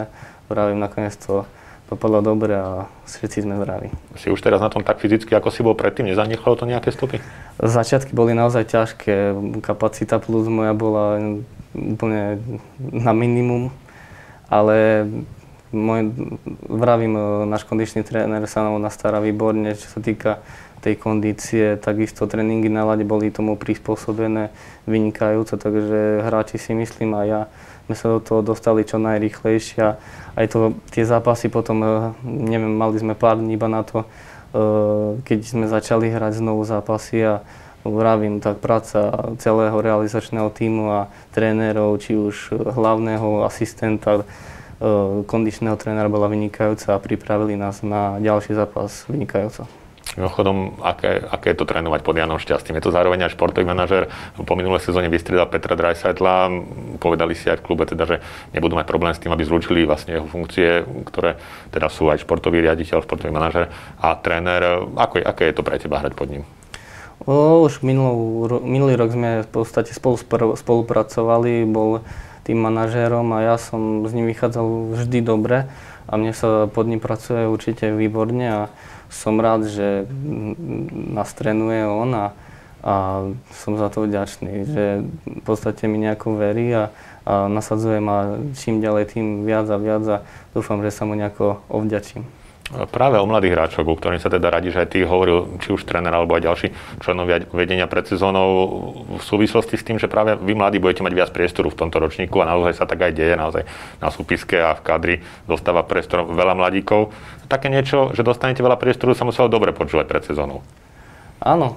vravím, 0.48 0.80
nakoniec 0.80 1.14
to 1.20 1.44
dopadlo 1.92 2.24
dobre 2.24 2.56
a 2.56 2.88
všetci 3.04 3.44
sme 3.44 3.60
zdraví. 3.60 3.92
Si 4.16 4.32
už 4.32 4.40
teraz 4.40 4.64
na 4.64 4.72
tom 4.72 4.80
tak 4.80 5.04
fyzicky, 5.04 5.36
ako 5.36 5.52
si 5.52 5.60
bol 5.60 5.76
predtým? 5.76 6.08
Nezanechalo 6.08 6.56
to 6.56 6.64
nejaké 6.64 6.96
stopy? 6.96 7.20
Začiatky 7.60 8.16
boli 8.16 8.32
naozaj 8.32 8.72
ťažké. 8.72 9.36
Kapacita 9.60 10.24
plus 10.24 10.48
moja 10.48 10.72
bola 10.72 11.20
úplne 11.76 12.40
na 12.80 13.12
minimum, 13.12 13.76
ale 14.48 15.04
môj, 15.72 16.12
vravím, 16.68 17.16
náš 17.48 17.64
kondičný 17.68 18.04
tréner 18.04 18.44
sa 18.48 18.68
nám 18.68 18.80
nastará 18.80 19.24
výborne, 19.24 19.76
čo 19.76 19.88
sa 19.88 20.00
týka 20.04 20.44
tej 20.82 20.98
kondície, 20.98 21.78
takisto 21.78 22.26
tréningy 22.26 22.68
na 22.68 22.82
lade 22.84 23.06
boli 23.06 23.30
tomu 23.30 23.54
prispôsobené 23.54 24.50
vynikajúco, 24.90 25.56
takže 25.56 26.26
hráči 26.26 26.58
si 26.58 26.74
myslím 26.74 27.14
a 27.14 27.22
ja 27.24 27.42
sme 27.86 27.96
sa 27.96 28.08
do 28.18 28.20
toho 28.20 28.42
dostali 28.42 28.82
čo 28.82 28.98
najrychlejšie 28.98 29.80
a 29.84 29.98
aj 30.36 30.46
to, 30.50 30.74
tie 30.90 31.06
zápasy 31.06 31.54
potom, 31.54 31.78
e, 31.86 31.90
neviem, 32.26 32.74
mali 32.74 32.98
sme 32.98 33.14
pár 33.14 33.38
dní 33.38 33.60
iba 33.60 33.70
na 33.70 33.86
to, 33.86 34.04
e, 34.04 34.08
keď 35.22 35.40
sme 35.46 35.66
začali 35.70 36.10
hrať 36.10 36.42
znovu 36.42 36.66
zápasy 36.66 37.20
a 37.30 37.34
vravím, 37.86 38.42
tak 38.42 38.58
práca 38.62 39.34
celého 39.38 39.76
realizačného 39.78 40.50
týmu 40.50 40.86
a 40.90 41.00
trénerov, 41.36 41.98
či 42.02 42.18
už 42.18 42.58
hlavného 42.58 43.46
asistenta, 43.46 44.22
e, 44.22 44.26
kondičného 45.30 45.78
trénera 45.78 46.10
bola 46.10 46.26
vynikajúca 46.26 46.98
a 46.98 47.04
pripravili 47.04 47.54
nás 47.54 47.86
na 47.86 48.18
ďalší 48.18 48.58
zápas 48.58 49.06
vynikajúco. 49.06 49.70
Mimochodom, 50.12 50.76
aké, 50.84 51.24
aké 51.24 51.56
je 51.56 51.64
to 51.64 51.70
trénovať 51.70 52.04
pod 52.04 52.20
Janom 52.20 52.36
Šťastným? 52.36 52.76
Je 52.76 52.84
to 52.84 52.92
zároveň 52.92 53.24
aj 53.24 53.32
športový 53.32 53.64
manažer. 53.64 54.12
Po 54.36 54.60
minulé 54.60 54.84
sezóne 54.84 55.08
vystriedal 55.08 55.48
Petra 55.48 55.72
Dreisaitla. 55.80 56.52
Povedali 57.00 57.32
si 57.32 57.48
aj 57.48 57.64
v 57.64 57.66
klube, 57.72 57.88
teda, 57.88 58.04
že 58.04 58.20
nebudú 58.52 58.76
mať 58.76 58.92
problém 58.92 59.16
s 59.16 59.24
tým, 59.24 59.32
aby 59.32 59.48
zlúčili 59.48 59.88
vlastne 59.88 60.20
jeho 60.20 60.28
funkcie, 60.28 60.84
ktoré 61.08 61.40
teda 61.72 61.88
sú 61.88 62.12
aj 62.12 62.28
športový 62.28 62.60
riaditeľ, 62.60 63.08
športový 63.08 63.32
manažer 63.32 63.72
a 64.04 64.12
tréner. 64.20 64.84
Ako, 64.84 65.24
aké 65.24 65.48
je 65.48 65.56
to 65.56 65.64
pre 65.64 65.80
teba 65.80 66.04
hrať 66.04 66.12
pod 66.12 66.28
ním? 66.28 66.44
O, 67.24 67.64
už 67.64 67.80
minulý, 67.80 68.60
minulý 68.68 69.00
rok 69.00 69.16
sme 69.16 69.48
v 69.48 69.50
podstate 69.54 69.96
spolu 69.96 70.20
spolupracovali, 70.60 71.64
bol 71.70 72.04
tým 72.44 72.58
manažérom 72.58 73.28
a 73.34 73.54
ja 73.54 73.56
som 73.62 74.06
s 74.06 74.12
ním 74.14 74.26
vychádzal 74.30 74.66
vždy 74.98 75.20
dobre 75.22 75.70
a 76.10 76.14
mne 76.18 76.34
sa 76.34 76.66
pod 76.66 76.90
ním 76.90 77.00
pracuje 77.00 77.46
určite 77.46 77.94
výborne 77.94 78.46
a 78.50 78.62
som 79.12 79.38
rád, 79.38 79.68
že 79.68 80.08
nás 81.12 81.30
trénuje 81.36 81.84
on 81.86 82.10
a, 82.16 82.26
a 82.82 82.96
som 83.52 83.76
za 83.76 83.92
to 83.92 84.08
vďačný, 84.08 84.66
že 84.66 84.84
v 85.28 85.44
podstate 85.44 85.86
mi 85.86 86.00
nejako 86.00 86.40
verí 86.40 86.72
a, 86.74 86.90
a 87.28 87.52
nasadzuje 87.52 88.00
ma 88.00 88.40
čím 88.56 88.82
ďalej 88.82 89.14
tým 89.14 89.44
viac 89.44 89.68
a 89.70 89.78
viac 89.78 90.04
a 90.08 90.18
dúfam, 90.56 90.80
že 90.82 90.96
sa 90.96 91.04
mu 91.04 91.14
nejako 91.14 91.62
ovďačím. 91.70 92.41
Práve 92.72 93.20
o 93.20 93.28
mladých 93.28 93.52
hráčov, 93.52 93.84
o 93.84 94.00
ktorým 94.00 94.24
sa 94.24 94.32
teda 94.32 94.48
radíš 94.48 94.80
aj 94.80 94.96
ty 94.96 95.04
hovoril, 95.04 95.60
či 95.60 95.76
už 95.76 95.84
tréner 95.84 96.16
alebo 96.16 96.40
aj 96.40 96.48
ďalší 96.48 96.68
členovia 97.04 97.44
vedenia 97.52 97.84
pred 97.84 98.08
sezónou 98.08 98.48
v 99.20 99.24
súvislosti 99.24 99.76
s 99.76 99.84
tým, 99.84 100.00
že 100.00 100.08
práve 100.08 100.40
vy 100.40 100.56
mladí 100.56 100.80
budete 100.80 101.04
mať 101.04 101.12
viac 101.12 101.30
priestoru 101.36 101.68
v 101.68 101.76
tomto 101.76 102.00
ročníku 102.00 102.40
a 102.40 102.48
naozaj 102.48 102.80
sa 102.80 102.88
tak 102.88 103.04
aj 103.04 103.12
deje, 103.12 103.36
naozaj 103.36 103.68
na 104.00 104.08
súpiske 104.08 104.56
a 104.56 104.80
v 104.80 104.82
kadri 104.88 105.16
dostáva 105.52 105.84
priestor 105.84 106.24
veľa 106.24 106.56
mladíkov. 106.56 107.12
Také 107.52 107.68
niečo, 107.68 108.16
že 108.16 108.24
dostanete 108.24 108.64
veľa 108.64 108.80
priestoru, 108.80 109.12
sa 109.12 109.28
muselo 109.28 109.52
dobre 109.52 109.76
počúvať 109.76 110.08
pred 110.08 110.24
sezónou. 110.24 110.64
Áno, 111.44 111.76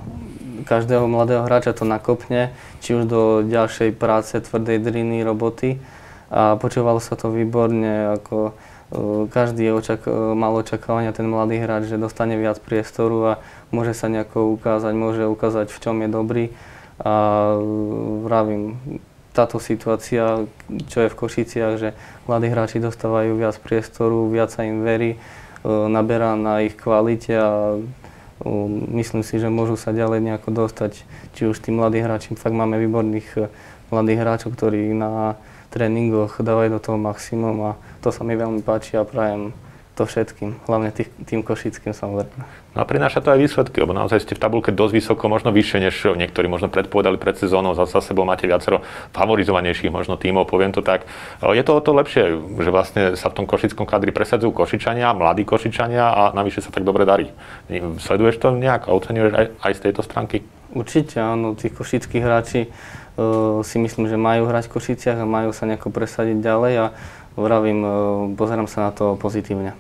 každého 0.62 1.10
mladého 1.10 1.42
hráča 1.42 1.74
to 1.74 1.82
nakopne, 1.82 2.54
či 2.78 2.94
už 2.94 3.10
do 3.10 3.22
ďalšej 3.42 3.98
práce, 3.98 4.38
tvrdej 4.38 4.78
driny, 4.78 5.26
roboty. 5.26 5.82
A 6.30 6.54
počúvalo 6.54 7.02
sa 7.02 7.18
to 7.18 7.34
výborne, 7.34 8.14
ako 8.14 8.54
každý 9.31 9.71
je 9.71 9.73
očak- 9.73 10.11
mal 10.35 10.53
očakávania 10.57 11.14
ten 11.14 11.25
mladý 11.31 11.62
hráč, 11.62 11.88
že 11.88 12.00
dostane 12.00 12.37
viac 12.37 12.61
priestoru 12.61 13.19
a 13.25 13.33
môže 13.73 13.97
sa 13.97 14.12
nejako 14.12 14.55
ukázať, 14.59 14.93
môže 14.93 15.25
ukázať, 15.25 15.73
v 15.73 15.79
čom 15.81 15.97
je 16.03 16.09
dobrý. 16.11 16.45
A 17.03 17.14
vravím, 18.23 18.79
táto 19.35 19.59
situácia, 19.59 20.47
čo 20.87 20.99
je 21.03 21.11
v 21.11 21.19
Košiciach, 21.19 21.75
že 21.75 21.91
mladí 22.31 22.47
hráči 22.47 22.79
dostávajú 22.79 23.35
viac 23.35 23.59
priestoru, 23.59 24.31
viac 24.31 24.55
sa 24.55 24.62
im 24.62 24.87
verí, 24.87 25.19
naberá 25.67 26.38
na 26.38 26.62
ich 26.62 26.79
kvalite 26.79 27.35
a 27.35 27.75
myslím 28.95 29.26
si, 29.26 29.43
že 29.43 29.50
môžu 29.50 29.75
sa 29.75 29.91
ďalej 29.91 30.23
nejako 30.23 30.55
dostať, 30.55 31.03
či 31.35 31.50
už 31.50 31.59
tí 31.59 31.75
mladí 31.75 31.99
hráči, 31.99 32.38
fakt 32.38 32.55
máme 32.55 32.79
výborných 32.79 33.50
mladých 33.91 34.19
hráčov, 34.23 34.55
ktorí 34.55 34.95
na 34.95 35.35
tréningoch 35.75 36.38
dávajú 36.38 36.78
do 36.78 36.81
toho 36.81 36.95
maximum 36.95 37.75
a 37.75 37.81
to 37.99 38.14
sa 38.14 38.23
mi 38.23 38.38
veľmi 38.38 38.62
páči 38.62 38.95
a 38.95 39.02
prajem 39.02 39.50
to 39.95 40.02
všetkým, 40.11 40.59
hlavne 40.66 40.90
tých, 40.90 41.07
tým 41.23 41.47
košickým 41.47 41.95
samozrejme. 41.95 42.43
No 42.75 42.83
a 42.83 42.87
prináša 42.87 43.23
to 43.23 43.31
aj 43.31 43.38
výsledky, 43.38 43.78
lebo 43.78 43.95
naozaj 43.95 44.26
ste 44.26 44.35
v 44.35 44.43
tabulke 44.43 44.75
dosť 44.75 44.90
vysoko, 44.90 45.31
možno 45.31 45.54
vyššie, 45.54 45.78
než 45.78 45.95
niektorí 46.19 46.50
možno 46.50 46.66
predpovedali 46.66 47.14
pred 47.14 47.38
sezónou, 47.38 47.78
za 47.78 47.87
sebou 47.87 48.26
máte 48.26 48.50
viacero 48.50 48.83
favorizovanejších 49.14 49.95
možno 49.95 50.19
tímov, 50.19 50.50
poviem 50.50 50.75
to 50.75 50.83
tak. 50.83 51.07
Je 51.38 51.62
to 51.62 51.78
o 51.78 51.81
to 51.83 51.95
lepšie, 51.95 52.35
že 52.59 52.71
vlastne 52.75 53.02
sa 53.14 53.31
v 53.31 53.37
tom 53.38 53.47
košickom 53.47 53.87
kadri 53.87 54.11
presadzujú 54.11 54.50
Košičania, 54.50 55.14
mladí 55.14 55.47
Košičania 55.47 56.11
a 56.11 56.23
navyše 56.35 56.59
sa 56.59 56.75
tak 56.75 56.83
dobre 56.83 57.07
darí. 57.07 57.31
Sleduješ 58.02 58.43
to 58.43 58.50
nejak 58.50 58.90
a 58.90 58.99
oceňuješ 58.99 59.31
aj, 59.31 59.47
aj 59.62 59.73
z 59.78 59.81
tejto 59.87 60.02
stránky? 60.02 60.43
Určite 60.73 61.21
áno, 61.21 61.52
tí 61.52 61.68
košickí 61.68 62.23
hráči 62.23 62.66
uh, 62.66 63.61
si 63.61 63.76
myslím, 63.76 64.09
že 64.09 64.16
majú 64.16 64.49
hrať 64.49 64.71
v 64.71 64.73
Košiciach 64.78 65.18
a 65.21 65.28
majú 65.28 65.52
sa 65.52 65.68
nejako 65.68 65.92
presadiť 65.92 66.40
ďalej 66.40 66.73
a 66.80 66.87
vravím, 67.37 67.80
uh, 67.85 67.92
pozerám 68.38 68.71
sa 68.71 68.88
na 68.88 68.90
to 68.94 69.18
pozitívne. 69.21 69.76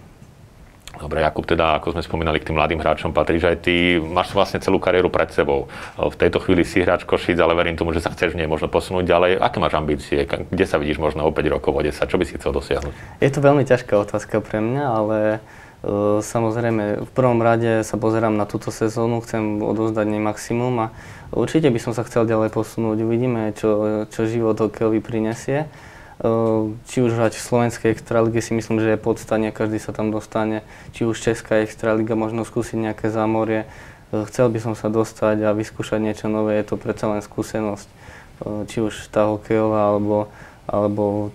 Dobre, 0.94 1.26
Jakub, 1.26 1.42
teda 1.42 1.82
ako 1.82 1.90
sme 1.90 2.06
spomínali 2.06 2.38
k 2.38 2.46
tým 2.46 2.54
mladým 2.54 2.78
hráčom, 2.78 3.10
patríš 3.10 3.50
aj 3.50 3.66
ty, 3.66 3.98
máš 3.98 4.30
vlastne 4.30 4.62
celú 4.62 4.78
kariéru 4.78 5.10
pred 5.10 5.26
sebou. 5.34 5.66
V 5.98 6.14
tejto 6.14 6.38
chvíli 6.38 6.62
si 6.62 6.86
hráč 6.86 7.02
Košic, 7.02 7.34
ale 7.42 7.58
verím 7.58 7.74
tomu, 7.74 7.90
že 7.90 7.98
sa 7.98 8.14
chceš 8.14 8.30
v 8.30 8.38
nej 8.38 8.46
možno 8.46 8.70
posunúť 8.70 9.02
ďalej. 9.02 9.42
Aké 9.42 9.58
máš 9.58 9.74
ambície? 9.74 10.22
Kde 10.22 10.64
sa 10.70 10.78
vidíš 10.78 11.02
možno 11.02 11.26
o 11.26 11.34
5 11.34 11.50
rokov, 11.50 11.74
o 11.74 11.82
10? 11.82 11.98
Čo 11.98 12.14
by 12.14 12.24
si 12.24 12.38
chcel 12.38 12.54
dosiahnuť? 12.54 12.94
Je 13.18 13.30
to 13.34 13.42
veľmi 13.42 13.66
ťažká 13.66 13.90
otázka 14.06 14.38
pre 14.38 14.62
mňa, 14.62 14.84
ale 14.86 15.18
uh, 15.42 15.63
samozrejme 16.24 17.04
v 17.04 17.10
prvom 17.12 17.44
rade 17.44 17.84
sa 17.84 18.00
pozerám 18.00 18.34
na 18.34 18.48
túto 18.48 18.72
sezónu, 18.72 19.20
chcem 19.20 19.60
odozdať 19.60 20.06
nej 20.08 20.22
maximum 20.24 20.88
a 20.88 20.96
Určite 21.34 21.66
by 21.66 21.82
som 21.82 21.90
sa 21.90 22.06
chcel 22.06 22.30
ďalej 22.30 22.54
posunúť. 22.54 23.02
Uvidíme, 23.02 23.50
čo, 23.58 24.06
čo 24.06 24.30
život 24.30 24.54
hokejový 24.54 25.02
prinesie. 25.02 25.66
Či 26.86 26.96
už 27.02 27.10
hrať 27.10 27.34
v 27.34 27.42
slovenskej 27.42 27.90
extralíge 27.90 28.38
si 28.38 28.54
myslím, 28.54 28.78
že 28.78 28.94
je 28.94 29.02
podstane, 29.02 29.50
každý 29.50 29.82
sa 29.82 29.90
tam 29.90 30.14
dostane. 30.14 30.62
Či 30.94 31.10
už 31.10 31.18
česká 31.18 31.66
extraliga, 31.66 32.14
možno 32.14 32.46
skúsiť 32.46 32.78
nejaké 32.78 33.10
zámorie. 33.10 33.66
Chcel 34.14 34.46
by 34.46 34.62
som 34.62 34.74
sa 34.78 34.86
dostať 34.86 35.42
a 35.42 35.50
vyskúšať 35.50 35.98
niečo 35.98 36.30
nové, 36.30 36.62
je 36.62 36.70
to 36.70 36.78
predsa 36.78 37.10
len 37.10 37.18
skúsenosť. 37.18 37.90
Či 38.70 38.78
už 38.78 39.10
tá 39.10 39.26
hokejová, 39.26 39.90
alebo, 39.90 40.30
alebo 40.64 41.28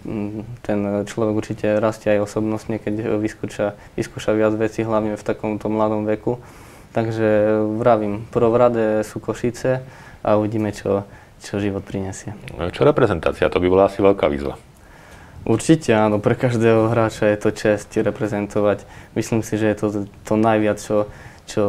ten 0.65 1.05
človek 1.05 1.33
určite 1.37 1.67
rastie 1.77 2.17
aj 2.17 2.25
osobnostne, 2.25 2.81
keď 2.81 3.21
vyskúša, 3.21 3.77
vyskúša 3.93 4.33
viac 4.33 4.57
vecí, 4.57 4.81
hlavne 4.81 5.13
v 5.13 5.23
takomto 5.23 5.69
mladom 5.69 6.09
veku. 6.09 6.41
Takže 6.89 7.61
vravím, 7.77 8.25
prvorade 8.33 9.05
sú 9.05 9.21
Košice 9.21 9.85
a 10.25 10.41
uvidíme, 10.41 10.73
čo, 10.73 11.05
čo 11.37 11.61
život 11.61 11.85
prinesie. 11.85 12.33
Čo 12.73 12.81
reprezentácia? 12.81 13.45
To 13.53 13.61
by 13.61 13.67
bola 13.69 13.85
asi 13.85 14.01
veľká 14.01 14.25
výzva. 14.25 14.57
Určite 15.45 15.95
áno, 15.95 16.19
pre 16.19 16.35
každého 16.35 16.91
hráča 16.91 17.29
je 17.31 17.37
to 17.39 17.49
čest 17.53 17.93
reprezentovať. 17.95 18.83
Myslím 19.15 19.45
si, 19.45 19.55
že 19.55 19.71
je 19.71 19.77
to 19.77 19.87
to 20.27 20.33
najviac, 20.35 20.81
čo, 20.81 21.07
čo 21.47 21.63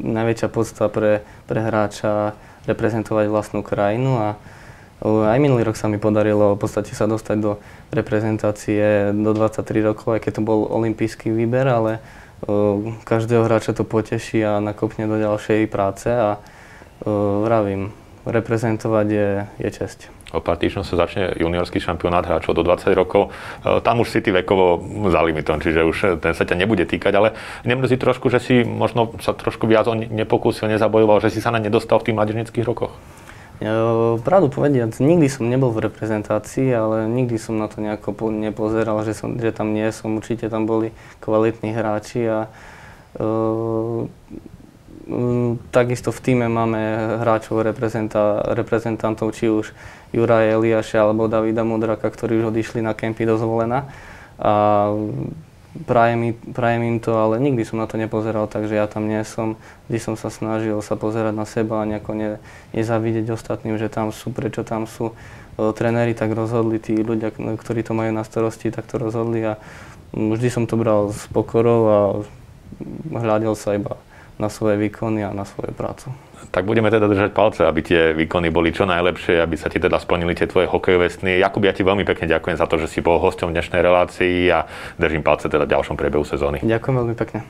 najväčšia 0.00 0.48
podsta 0.48 0.88
pre, 0.88 1.20
pre 1.44 1.60
hráča 1.60 2.32
reprezentovať 2.64 3.26
vlastnú 3.28 3.60
krajinu 3.60 4.16
a 4.16 4.28
aj 5.00 5.38
minulý 5.40 5.64
rok 5.64 5.76
sa 5.80 5.88
mi 5.88 5.96
podarilo 5.96 6.56
v 6.56 6.60
podstate 6.60 6.92
sa 6.92 7.08
dostať 7.08 7.36
do 7.40 7.56
reprezentácie 7.88 9.10
do 9.16 9.32
23 9.32 9.64
rokov, 9.80 10.16
aj 10.16 10.20
keď 10.24 10.32
to 10.38 10.42
bol 10.44 10.68
olimpijský 10.68 11.32
výber, 11.32 11.64
ale 11.64 12.04
každého 13.04 13.44
hráča 13.44 13.76
to 13.76 13.84
poteší 13.84 14.44
a 14.44 14.60
nakopne 14.60 15.04
do 15.04 15.16
ďalšej 15.20 15.68
práce 15.68 16.08
a 16.08 16.40
vravím, 17.44 17.92
reprezentovať 18.28 19.06
je, 19.08 19.28
je 19.60 19.70
česť. 19.72 19.98
O 20.30 20.38
pár 20.38 20.62
týždňov 20.62 20.86
sa 20.86 20.94
začne 20.94 21.34
juniorský 21.34 21.82
šampionát 21.82 22.22
hráčov 22.22 22.54
do 22.54 22.62
20 22.62 22.94
rokov. 22.94 23.34
E, 23.66 23.82
tam 23.82 23.98
už 23.98 24.14
si 24.14 24.22
ty 24.22 24.30
vekovo 24.30 24.78
za 25.10 25.26
limitom, 25.26 25.58
čiže 25.58 25.82
už 25.82 26.22
ten 26.22 26.38
sa 26.38 26.46
ťa 26.46 26.54
nebude 26.54 26.86
týkať, 26.86 27.12
ale 27.18 27.34
nemrzí 27.66 27.98
trošku, 27.98 28.30
že 28.30 28.38
si 28.38 28.62
možno 28.62 29.10
sa 29.18 29.34
trošku 29.34 29.66
viac 29.66 29.90
nepokúsil, 29.90 30.70
nezabojoval, 30.70 31.18
že 31.18 31.34
si 31.34 31.42
sa 31.42 31.50
na 31.50 31.58
nedostal 31.58 31.98
v 31.98 32.06
tých 32.10 32.16
mladenických 32.16 32.62
rokoch? 32.62 32.94
Pravdu 34.24 34.48
povediac, 34.48 34.96
nikdy 34.96 35.28
som 35.28 35.44
nebol 35.44 35.68
v 35.68 35.84
reprezentácii, 35.84 36.72
ale 36.72 37.04
nikdy 37.04 37.36
som 37.36 37.60
na 37.60 37.68
to 37.68 37.84
nejako 37.84 38.16
nepozeral, 38.32 39.04
že, 39.04 39.12
som, 39.12 39.36
že 39.36 39.52
tam 39.52 39.76
nie 39.76 39.84
som. 39.92 40.16
Určite 40.16 40.48
tam 40.48 40.64
boli 40.64 40.96
kvalitní 41.20 41.76
hráči 41.76 42.24
a 42.24 42.48
uh, 43.20 44.08
takisto 45.68 46.08
v 46.08 46.20
týme 46.24 46.48
máme 46.48 47.20
hráčov 47.20 47.60
reprezentantov, 48.56 49.36
či 49.36 49.52
už 49.52 49.76
Juraja 50.16 50.56
Eliáša 50.56 51.04
alebo 51.04 51.28
Davida 51.28 51.60
Mudraka, 51.60 52.08
ktorí 52.08 52.40
už 52.40 52.56
odišli 52.56 52.80
na 52.80 52.96
kempy 52.96 53.28
do 53.28 53.36
Zvolena. 53.36 53.92
A 54.40 54.88
prajem, 55.86 56.34
prajem 56.54 56.82
im 56.82 56.98
to, 56.98 57.14
ale 57.14 57.38
nikdy 57.38 57.62
som 57.62 57.78
na 57.78 57.86
to 57.86 57.94
nepozeral, 57.94 58.50
takže 58.50 58.74
ja 58.74 58.86
tam 58.90 59.06
nie 59.06 59.22
som. 59.22 59.54
Vždy 59.86 59.98
som 60.02 60.14
sa 60.18 60.28
snažil 60.30 60.78
sa 60.82 60.98
pozerať 60.98 61.34
na 61.34 61.46
seba 61.46 61.82
a 61.82 61.88
nejako 61.88 62.12
ne, 62.14 62.30
nezavidieť 62.74 63.30
ostatným, 63.30 63.78
že 63.78 63.86
tam 63.86 64.10
sú, 64.10 64.34
prečo 64.34 64.66
tam 64.66 64.90
sú. 64.90 65.14
O, 65.58 65.70
tréneri 65.70 66.14
tak 66.14 66.34
rozhodli, 66.34 66.82
tí 66.82 66.98
ľudia, 66.98 67.30
ktorí 67.34 67.86
to 67.86 67.94
majú 67.94 68.10
na 68.10 68.26
starosti, 68.26 68.74
tak 68.74 68.86
to 68.90 68.98
rozhodli 68.98 69.46
a 69.46 69.58
vždy 70.14 70.48
som 70.50 70.64
to 70.66 70.74
bral 70.74 71.14
s 71.14 71.30
pokorou 71.30 71.80
a 71.86 71.98
hľadil 73.14 73.54
sa 73.54 73.78
iba 73.78 73.98
na 74.40 74.48
svoje 74.48 74.80
výkony 74.80 75.22
a 75.22 75.30
na 75.36 75.44
svoju 75.44 75.70
prácu. 75.76 76.10
Tak 76.48 76.64
budeme 76.64 76.88
teda 76.88 77.04
držať 77.04 77.36
palce, 77.36 77.68
aby 77.68 77.80
tie 77.84 78.00
výkony 78.16 78.48
boli 78.48 78.72
čo 78.72 78.88
najlepšie, 78.88 79.44
aby 79.44 79.60
sa 79.60 79.68
ti 79.68 79.76
teda 79.76 80.00
splnili 80.00 80.32
tie 80.32 80.48
tvoje 80.48 80.64
hokejové 80.64 81.12
sny. 81.12 81.36
Jakub, 81.36 81.60
ja 81.60 81.76
ti 81.76 81.84
veľmi 81.84 82.08
pekne 82.08 82.24
ďakujem 82.24 82.56
za 82.56 82.64
to, 82.64 82.80
že 82.80 82.88
si 82.88 83.04
bol 83.04 83.20
hosťom 83.20 83.52
dnešnej 83.52 83.84
relácii 83.84 84.48
a 84.48 84.64
držím 84.96 85.20
palce 85.20 85.52
teda 85.52 85.68
v 85.68 85.72
ďalšom 85.76 86.00
priebehu 86.00 86.24
sezóny. 86.24 86.64
Ďakujem 86.64 86.96
veľmi 86.96 87.16
pekne. 87.20 87.44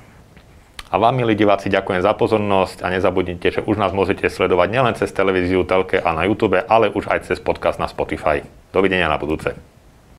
A 0.91 0.99
vám, 0.99 1.15
milí 1.15 1.39
diváci, 1.39 1.71
ďakujem 1.71 2.03
za 2.03 2.19
pozornosť 2.19 2.83
a 2.83 2.91
nezabudnite, 2.91 3.49
že 3.55 3.61
už 3.63 3.79
nás 3.79 3.95
môžete 3.95 4.27
sledovať 4.27 4.69
nielen 4.75 4.99
cez 4.99 5.15
televíziu, 5.15 5.63
telke 5.63 6.03
a 6.03 6.11
na 6.11 6.27
YouTube, 6.27 6.59
ale 6.67 6.91
už 6.91 7.07
aj 7.07 7.31
cez 7.31 7.39
podcast 7.39 7.79
na 7.79 7.87
Spotify. 7.87 8.43
Dovidenia 8.75 9.07
na 9.07 9.15
budúce. 9.15 9.55